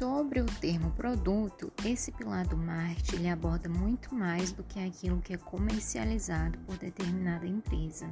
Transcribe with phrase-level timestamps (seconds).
[0.00, 5.20] Sobre o termo produto, esse pilar do marketing ele aborda muito mais do que aquilo
[5.20, 8.08] que é comercializado por determinada empresa.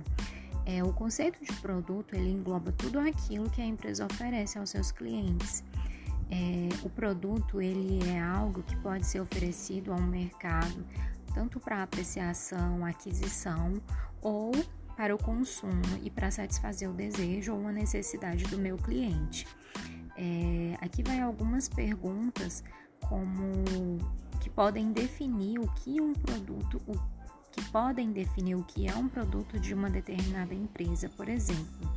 [0.67, 4.93] É, o conceito de produto ele engloba tudo aquilo que a empresa oferece aos seus
[4.93, 5.65] clientes.
[6.31, 10.85] É, o produto ele é algo que pode ser oferecido ao mercado
[11.33, 13.73] tanto para apreciação, aquisição
[14.21, 14.53] ou
[14.95, 19.47] para o consumo e para satisfazer o desejo ou a necessidade do meu cliente.
[20.21, 22.65] É, aqui vai algumas perguntas
[23.09, 23.99] como
[24.41, 26.99] que podem definir o que um produto, o
[27.53, 31.89] que podem definir o que é um produto de uma determinada empresa, por exemplo.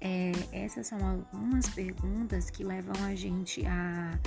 [0.00, 4.18] É, essas são algumas perguntas que levam a gente a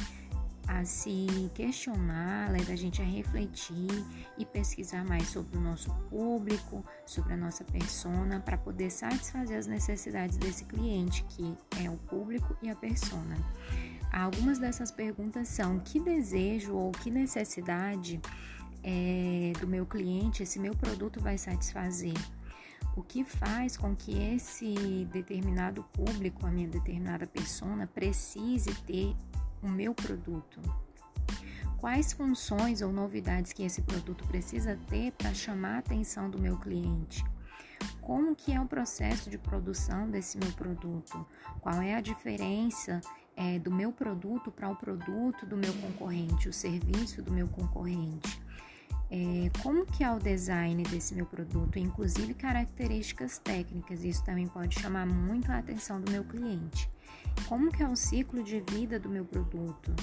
[0.67, 4.05] a se questionar, leva a gente a refletir
[4.37, 9.67] e pesquisar mais sobre o nosso público, sobre a nossa persona, para poder satisfazer as
[9.67, 13.37] necessidades desse cliente, que é o público e a persona.
[14.11, 18.19] Algumas dessas perguntas são: que desejo ou que necessidade
[18.83, 22.13] é, do meu cliente esse meu produto vai satisfazer?
[22.95, 29.13] O que faz com que esse determinado público, a minha determinada persona, precise ter
[29.65, 30.61] o meu produto?
[31.77, 36.57] Quais funções ou novidades que esse produto precisa ter para chamar a atenção do meu
[36.57, 37.25] cliente?
[37.99, 41.25] Como que é o processo de produção desse meu produto?
[41.59, 43.01] Qual é a diferença
[43.35, 48.41] é, do meu produto para o produto do meu concorrente, o serviço do meu concorrente?
[49.09, 54.79] É, como que é o design desse meu produto, inclusive características técnicas, isso também pode
[54.79, 56.89] chamar muito a atenção do meu cliente.
[57.47, 59.93] Como que é o ciclo de vida do meu produto?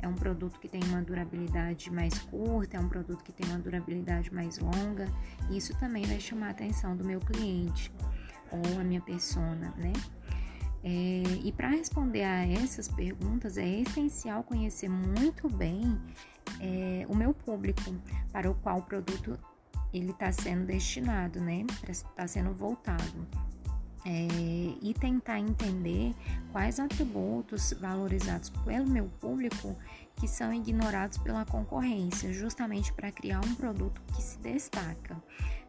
[0.00, 3.58] É um produto que tem uma durabilidade mais curta, é um produto que tem uma
[3.58, 5.06] durabilidade mais longa.
[5.50, 7.92] Isso também vai chamar a atenção do meu cliente
[8.50, 9.92] ou a minha persona, né?
[10.82, 16.00] É, e para responder a essas perguntas é essencial conhecer muito bem
[16.60, 17.94] é, o meu público
[18.32, 19.38] para o qual o produto
[19.92, 21.64] ele está sendo destinado, né?
[21.88, 23.26] Está sendo voltado
[24.04, 26.14] é, e tentar entender
[26.52, 29.76] quais atributos valorizados pelo meu público
[30.16, 35.16] que são ignorados pela concorrência, justamente para criar um produto que se destaca.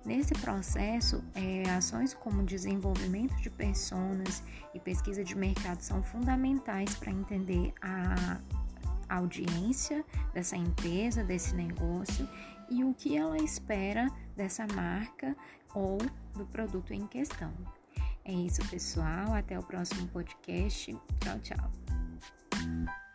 [0.06, 4.42] Nesse processo, é, ações como desenvolvimento de personas
[4.74, 8.40] e pesquisa de mercado são fundamentais para entender a
[9.10, 12.28] audiência dessa empresa, desse negócio
[12.70, 15.36] e o que ela espera dessa marca
[15.74, 15.98] ou
[16.34, 17.52] do produto em questão.
[18.24, 19.34] É isso, pessoal.
[19.34, 20.96] Até o próximo podcast.
[21.20, 23.09] Tchau, tchau.